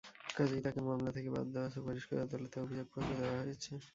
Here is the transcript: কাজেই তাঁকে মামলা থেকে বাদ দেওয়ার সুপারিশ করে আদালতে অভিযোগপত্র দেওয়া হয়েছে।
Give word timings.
কাজেই 0.35 0.61
তাঁকে 0.65 0.81
মামলা 0.87 1.11
থেকে 1.15 1.29
বাদ 1.35 1.47
দেওয়ার 1.53 1.73
সুপারিশ 1.75 2.03
করে 2.07 2.19
আদালতে 2.25 2.55
অভিযোগপত্র 2.59 3.09
দেওয়া 3.19 3.37
হয়েছে। 3.41 3.71